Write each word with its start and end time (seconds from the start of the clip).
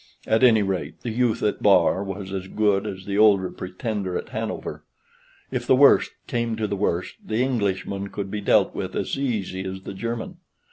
At 0.25 0.41
any 0.43 0.63
rate 0.63 0.99
the 1.03 1.11
youth 1.11 1.43
at 1.43 1.61
Bar 1.61 2.03
was 2.03 2.31
as 2.33 2.47
good 2.47 2.87
as 2.87 3.05
the 3.05 3.19
older 3.19 3.51
Pretender 3.51 4.17
at 4.17 4.29
Hanover; 4.29 4.83
if 5.51 5.67
the 5.67 5.75
worst 5.75 6.09
came 6.25 6.55
to 6.55 6.65
the 6.65 6.75
worst, 6.75 7.17
the 7.23 7.43
Englishman 7.43 8.07
could 8.09 8.31
be 8.31 8.41
dealt 8.41 8.73
with 8.73 8.95
as 8.95 9.15
easy 9.15 9.63
as 9.63 9.81
the 9.83 9.93
German. 9.93 10.37